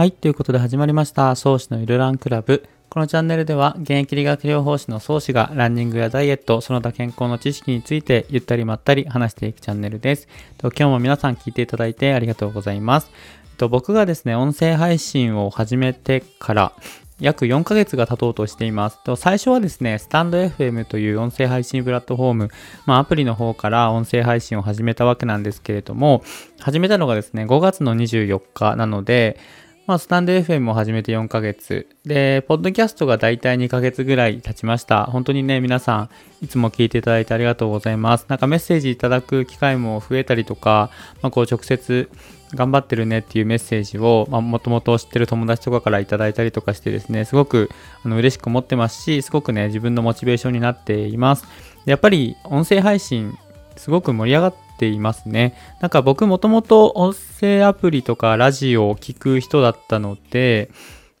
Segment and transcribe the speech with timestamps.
[0.00, 0.12] はい。
[0.12, 1.36] ということで始まりました。
[1.36, 2.66] 創始のゆるランクラブ。
[2.88, 10.26] このチャンネルでは、現役理学療法士の創始がランニングやダイエット、その他健康の知識についてゆったりまったり話していくチャンネルです。
[10.58, 13.10] 今日も皆さん聞いていただいてありがとうございます。
[13.58, 16.72] 僕がですね、音声配信を始めてから、
[17.20, 18.98] 約4ヶ月が経とうとしています。
[19.16, 22.50] 最初はですね、スタンド FM という音声配信プラットフォーム、
[22.86, 26.22] まあ、アプリの方から音声配信を始めたわけなんですけれども、
[26.58, 29.38] 始めたのがですね、5月の24日なので、
[29.86, 31.88] まあ、スタンド FM を始めて4ヶ月。
[32.04, 35.04] で、ポッドキャストがだいたい2ヶ月ぐらい経ちました。
[35.06, 36.10] 本当にね、皆さん、
[36.44, 38.26] いつも聞いていただいてありがとうございます。
[38.28, 40.90] なんかメッセージいただく機会も増えたりとか、
[41.22, 42.08] まあ、こう直接、
[42.54, 47.70] 頑張ってるねっていうメッセージを、まあ、もともと知ってる友達とかからいただいたりとかしてですね、すごく
[48.04, 51.46] あの嬉しく思ってますし、すごくね、自分のモチベーションになっています。
[51.84, 53.36] やっぱり音声配信、
[53.76, 55.54] すごく盛り上がっていますね。
[55.82, 60.70] なんか僕もともと音声アプリとかラジオを聞く人だったので、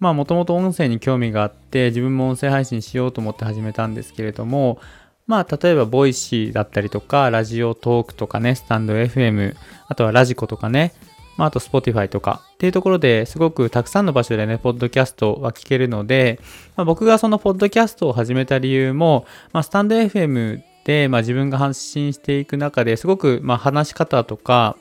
[0.00, 4.80] まあもともと音声に興味があって、自分も音声配信しようと思って始めたんですけれども、
[5.26, 9.54] まあ例えばボイシーだったりとか、ラジオトークとかね、スタンド FM、
[9.86, 10.94] あとはラジコとかね、
[11.36, 16.40] まあ、あと Spotify とかっていうところですごくたくさんの場所でね、ポッドキャストは聞けるので、
[16.76, 24.76] まあ、僕がそのポッドキャストを始めた理由も、まあ、スタンド FM で、まあ、自分が発信していく中ですごく、まあ、話し方とか、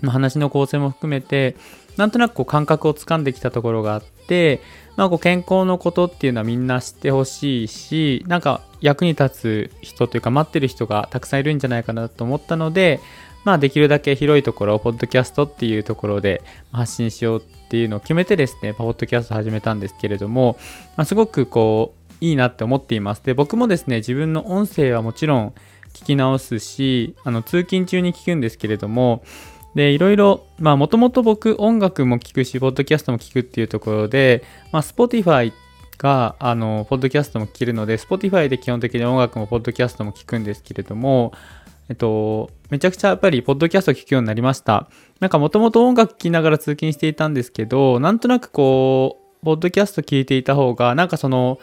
[0.00, 1.56] まあ、話の構成も含めて、
[1.96, 4.60] なんとなくこう感覚をつかんできたところがあって、
[4.96, 13.00] まあ、こう健康のことっていうのはみんな知ってほしいし、なんか役に立つ人というか待ってる人がたくさんいるんじゃないかなと思ったので、
[13.44, 20.56] まあできるだけ広いところを、ポッドキャストっていうところで発信しようっていうのを決めてですね、ポッドキャスト始めたんですけれども、
[20.96, 23.22] まあ、すごくこう、いいなって思っています。
[23.22, 25.54] で、僕もですね、自分の音声はもちろん
[25.94, 29.22] 聞き直すし、あの、通勤中に聞くんですけれども、
[29.74, 35.52] で、いろいろ、まあ、もともと僕、音楽も聞くし、ポッドキャストも聞くっていうところで、まあ、Spotify
[35.98, 41.32] が、あの、ポッドキャストも聞けるので、Spotify で基本的に音楽もポッドキャストも聞くんですけれども、
[41.88, 44.88] えっと、めちゃくちゃやっぱり、ポッドキャスト聞くようになりました。
[45.20, 51.58] なんかもともと音楽聴きながら通勤していたんですけど、なんとなくこう、ポッドキャスト聞いていた方が、なんかその、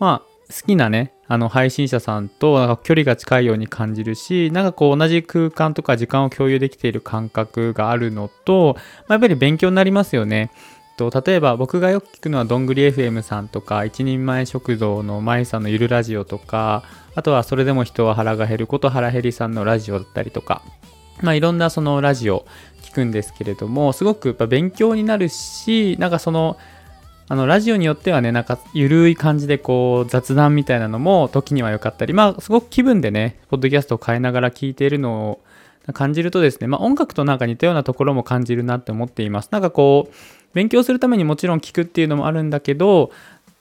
[0.00, 10.50] まあ、好きなね、あの配信者さんとなんか距離が近いように感じるし、なんかこう同じ空間とか時間を共有できている感覚があるのと、まあ、やっぱり勉強になりますよね。
[10.96, 16.84] と例えば僕がよく聞くのはどんぐり FM さんとか一人前食堂のまいさんのゆるラジオとか
[17.14, 20.62] あとはそれでも人は腹が減ること腹減りさんのラジオだったりとか
[21.20, 22.46] まあいろんなそのラジオ
[22.82, 26.56] 聞くんですけれどもすごくやっぱ勉強になるしなんかその
[27.28, 35.40] あのラジオによってはねなんかゆるい感じでこう雑談みたいなのも時には良かったりまあすごく気分でねポッドキャストを変えながら聞いているのを
[35.92, 39.48] 感じるとですねまあ音楽となんか似たようなところも感じるなって思っています。
[39.50, 40.14] なんかこう
[40.54, 43.10] 勉強するためにもちろん聞くっていうのもあるんだけど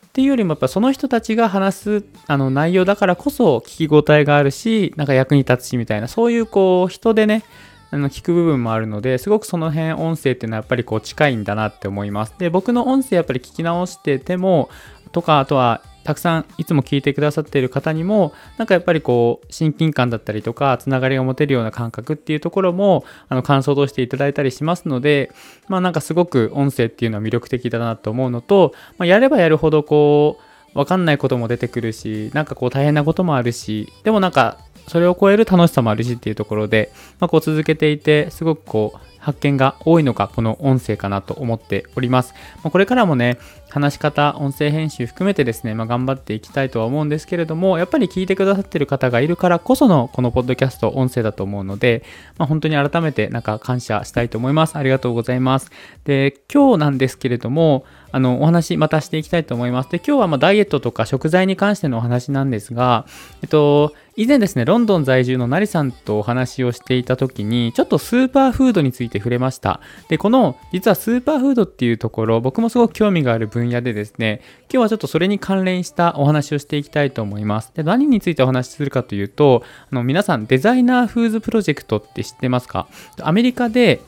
[0.07, 7.43] っていうよりもやっぱその人たちが話すあの内容だからこそ聞き応えがあるしなんか役に立つしみたいなそういうこう人でね
[7.93, 12.33] あの聞く部分もあるのですごくその辺音声っていうのはやっぱりこう近いんだなって思います。
[12.39, 14.71] で僕の音声やっぱり聞き直してても
[15.11, 25.31] とかあとはたくさんいつも聞いてくださっている方にもなんかやっぱりこう親近感だったりとかつながりが持てるような感覚っていうところもあの感想としていただいたりしますので
[25.67, 30.39] まあなんかすごく音声っていうのは魅力的だなと思うのと、まあ、やればやるほどこ
[30.73, 34.57] うわかんないことも出てくるしなんかこう大変なこともあるしでもなんか
[34.87, 42.33] それを超える楽しさもあるしっていうところで、まあ、こう続けていてすごくこう発見が多いのがこの音声かなと思っております。
[42.61, 43.37] ま、これからもね、
[43.69, 52.03] 話し方、音声編集含めてですね、まあ、頑張っていきたいとは思うんですけれども、やっぱり聞いてくださってる方がいるからこそのこのポッドキャスト音声だと思うので、
[52.37, 54.77] まあ、本当に改めてなんか感謝したいと思います。
[54.77, 55.71] ありがとうございます。
[56.03, 59.89] で、今日なんですけれども、あの、お話またしていきたいと思います。
[59.89, 63.07] で、今日はまダイエットとか食材に関してのお話なんですが、
[63.41, 69.79] えっと、以前ですね、ロンドン在住のナリさんとお話をしていた時に、ちょっとスーパーフードについてて触れました。
[70.09, 77.71] で、この、実はスーパーフードっていうところ、僕もすごく興味がある分野でですね、今日はちょっとそれに関連したお話をしていきたいと思います。
[77.75, 82.87] で、何についてお話しするかというと、あの皆さん、デザイナーフーズプロジェクトって知ってますか？
[83.21, 84.01] アメリカで、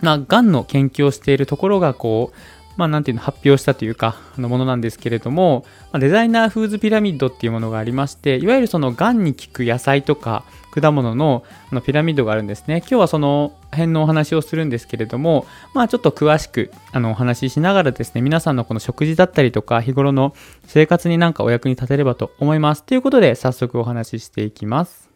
[0.00, 2.36] まあ、がんの研究をしているところが、こう、
[2.78, 12.78] まあ、なんていうの、発表したというか、あのものなんですけれども、まあ、デザイナーフーズピラミッドっていうものがありまして、いわゆるその、がんに効く野菜とか、果物のあのピラミッドがあるんですね。
[12.78, 15.44] 今日はその辺のお話をするんですけれども、
[15.74, 20.36] まあちょっと詳しくあのお話ししながらですね、皆さんのこの食事だったりとか、日頃の
[20.66, 22.84] 生活になんかお役に立てればと思います。
[22.84, 25.10] ということで、早速お話ししていきます。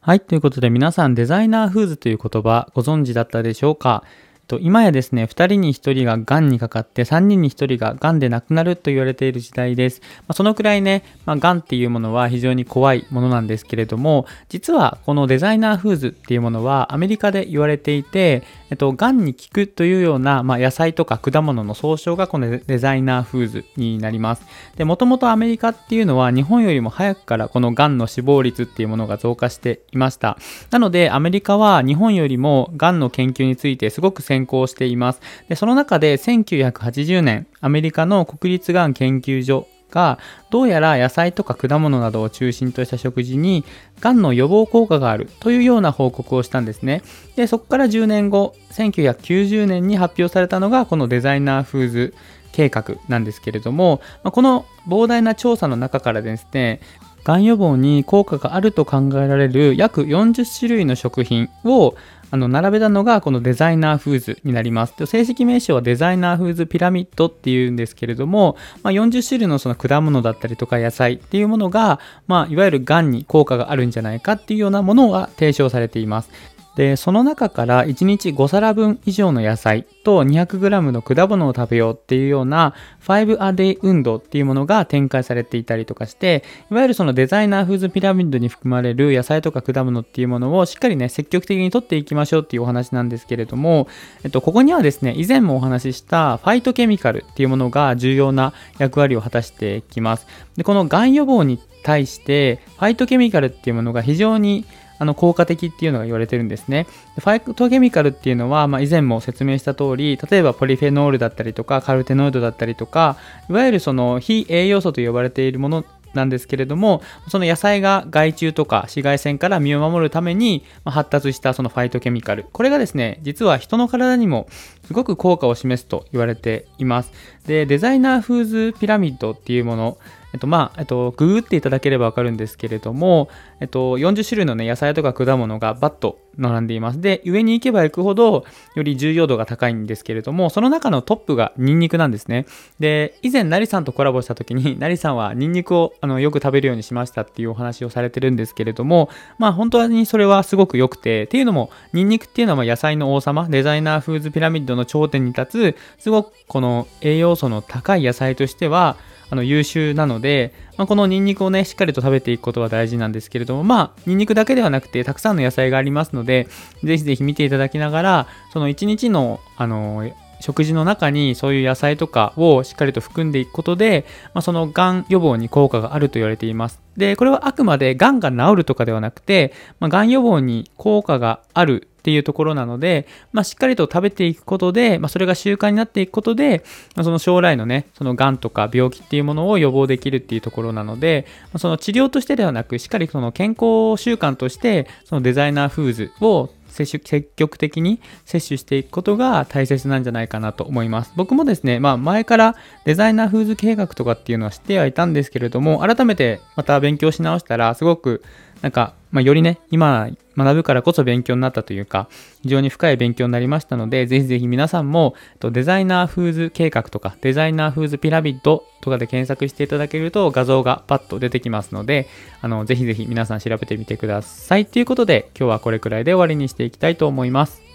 [0.00, 0.20] はい。
[0.20, 4.02] ということで、皆さん、デザイナーフーズという言葉ご存知だったでしょうか？
[4.52, 10.02] と、今やですね、2人に1人が癌にかかって、3人に1人が癌で亡くなると言われている時代です。
[10.02, 24.44] まあ、そのくらいね、まあ、癌っていうものは非常に怖いものなんですけれども、実はこのデザイナーフーズっていうものはアメリカで言われていて、えっと、癌に効くというような、まあ、野菜とか果物の総称がこのデザイナーフーズになります。
[24.76, 30.36] で、もともとアメリカっていうのは日本よりも早くからこの癌の死亡率っていうものが増加していました。
[30.70, 35.20] なので、アメリカは日本よりも癌の研究についてすごく先行しています。
[35.48, 40.18] で、その中で1980年、アメリカの国立がん研究所が、
[40.50, 43.64] どうやら野菜とか果物などを中心とした食事に、
[44.00, 47.02] がんの予防効果があるというような報告をしたんですね。
[47.36, 52.14] で、そこから10年後、1990年に発表されたのが、このデザイナーフーズ
[52.52, 56.80] 計画なんですけれども、この膨大な調査の中からですね、
[57.24, 61.94] がん予防に効果があると考えられる約40種類の食品を
[62.32, 64.94] あの並べたのがこのデザイナーフーズになります。
[65.04, 76.30] 正式名称はデザイナーフーズピラミッドっていうんですけれども、まあ、40種類のその果物だったりとか野菜っていうものが、まあ、いわゆるがんに効果があるんじゃないかっていうようなものが提唱されています。
[76.76, 82.74] で、その中から1日5皿分以上の野菜と 200g の果物を食べようっていうような
[83.06, 93.86] 5A 運動っていうものが展開されていたりとかして、いわゆるそのデザイナーフーズピラミッドに含まれる野菜とか果物っていうものをしっかりね、積極的にとっていきましょうっていうお話なんですけれども、
[94.24, 100.26] えっと、ここにはですね、以前もお話ししたファイトケミカルっていうものが重要な役割を果たしてきます。
[100.56, 104.64] で、このがん予防に対して、ファイトケミカルっていうものが非常に
[105.02, 106.86] あの効果的っていうのが言われてるんですね。
[107.18, 113.16] ファイトケミカルっていうのは、まあ、以前も説明した通り、例えばポリフェノールだったりとか、カルテノイドだったりとか、
[113.50, 115.84] いわゆるその非栄養素と呼ばれているもの
[116.14, 122.46] なんですけれども、その野菜が害虫とか紫外線から身を守るために発達したそのファイトケミカル。
[122.52, 124.46] これがですね、実は人の体にも
[124.86, 127.10] すごく効果を示すと言われています。
[127.48, 129.98] で、デザイナーフーズピラミッドっていうもの、
[130.32, 133.28] えっと、まあ、えっと、ググっていただければわかるんですけれども、
[133.60, 137.00] えっと、40種類のね、野菜とか果物がバッと並んでいます。
[137.00, 138.44] で、上に行けば行くほど、
[138.74, 142.46] より重要度が高いんですけれども、その中のトップがニンニクなんですね。
[142.80, 158.96] で、以前、ナリさんとコラボした時に、 ナリさんはニンニクをあのよく食べるようにしましたっていうお話をされてるんですけれども、まあ、本当にそれはすごく良くて、っていうのも、ニンニクっていうのは野菜の王様、デザイナーフーズピラミッドの頂点に立つ、すごくこの栄養素の高い野菜としては、
[159.32, 166.48] あの優秀なので、まあ、このニンニクをね、しっかりと食べていくことは大事なんですけれども、まあ、ニンニクだけではなくて、たくさんの野菜がありますので、
[166.84, 176.82] ぜひぜひ見ていただきながら、その一日の、あの、食事の中にそういう野菜とかをしっかりと含んでいくことで、まあ、そのがん予防に効果があると言われています。
[176.98, 186.64] で、これはあくまでがんが治るとかではなくて、まあ、がん予防に効果があるっていうところなので、まあ、しっかりと食べていくことで、まあ、それが習慣になっていくことで、
[186.96, 201.12] まあ、その将来のね、その癌とか病気っていうものを予防できるっていうところなので、まあ、その治療としてではなく、しっかりその健康習慣として、そのデザイナーフーズを接種積極的に摂取していくことが大切なんじゃないかなと思います。
[201.14, 208.22] 僕もですね、まあ前からデザイナーフーズ計画とかっていうのは知ってはいたんですけれども、改めてまた勉強し直したら、すごく
[208.62, 212.08] なんか、まあ、よりね、今学ぶからこそ勉強になったというか、
[212.42, 222.08] 非常に深い勉強になりましたので、ぜひぜひ皆さんも、デザイナーフーズ計画とか、デザイナーフーズピラミッドとかで検索していただけると画像がパッと出てきますので、
[222.40, 224.64] あの、ぜひぜひ皆さん調べてみてください。
[224.64, 227.71] ということで、今日はこれくらいで終わりにしていきたいと思います。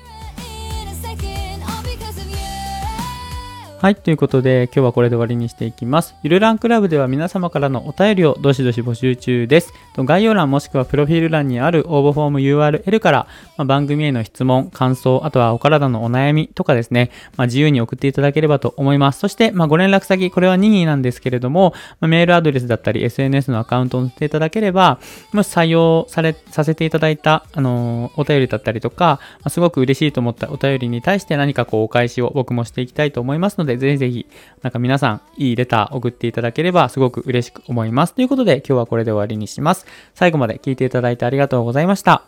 [3.79, 6.15] はい、ということで今日はこれで終わりにしていきます。
[6.23, 9.71] ゆるランクラブでは皆様からのお便りをどしどし募集中です。
[9.95, 19.19] 概要欄もしくはプロフィール欄にある応募フォーム URL から、まあ、番組への質問、感想、あとはお体のお悩みとかですね、まあ、自由に送っていただければと思います。
[19.19, 24.97] そして、まあ、ご連絡先、これは任意なんですけれども、まあメールアドレスだったり SNS のアカウントを載せていただければ、
[25.33, 34.25] もし採用され、させていただいた、あのー、お便りだったりとか、ますごく嬉しいと思ったお便りに対して何かこうお返しを僕もしていきたいと思いますのでで、ぜひぜひ、
[34.63, 38.15] なんか皆さん、いいレター送っていただければすごく嬉しく思います。
[38.15, 39.85] ということで、今日はこれで終わりにします。
[40.15, 42.23] 最後まで聞いていただいてありがとうございました。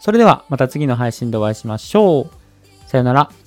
[0.00, 2.88] それではまた次の配信でお会いしましょう。
[2.88, 3.43] さよなら。